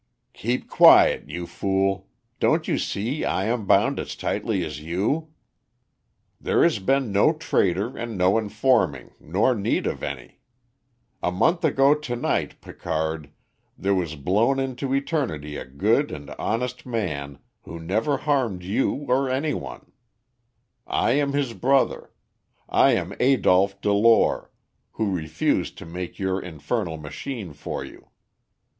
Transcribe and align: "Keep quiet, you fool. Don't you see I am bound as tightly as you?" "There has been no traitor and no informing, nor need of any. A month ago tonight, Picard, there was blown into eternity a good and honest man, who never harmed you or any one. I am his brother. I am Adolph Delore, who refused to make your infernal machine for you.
"Keep 0.33 0.67
quiet, 0.67 1.29
you 1.29 1.45
fool. 1.45 2.07
Don't 2.39 2.67
you 2.67 2.79
see 2.79 3.23
I 3.23 3.45
am 3.45 3.67
bound 3.67 3.99
as 3.99 4.15
tightly 4.15 4.65
as 4.65 4.79
you?" 4.81 5.27
"There 6.39 6.63
has 6.63 6.79
been 6.79 7.11
no 7.11 7.33
traitor 7.33 7.95
and 7.95 8.17
no 8.17 8.39
informing, 8.39 9.11
nor 9.19 9.53
need 9.53 9.85
of 9.85 10.01
any. 10.01 10.39
A 11.21 11.31
month 11.31 11.63
ago 11.63 11.93
tonight, 11.93 12.59
Picard, 12.61 13.29
there 13.77 13.93
was 13.93 14.15
blown 14.15 14.59
into 14.59 14.91
eternity 14.91 15.55
a 15.55 15.65
good 15.65 16.11
and 16.11 16.31
honest 16.31 16.83
man, 16.83 17.37
who 17.61 17.79
never 17.79 18.17
harmed 18.17 18.63
you 18.63 19.05
or 19.07 19.29
any 19.29 19.53
one. 19.53 19.91
I 20.87 21.11
am 21.11 21.33
his 21.33 21.53
brother. 21.53 22.09
I 22.67 22.93
am 22.93 23.13
Adolph 23.19 23.79
Delore, 23.81 24.49
who 24.93 25.15
refused 25.15 25.77
to 25.77 25.85
make 25.85 26.17
your 26.17 26.41
infernal 26.41 26.97
machine 26.97 27.53
for 27.53 27.85
you. 27.85 28.07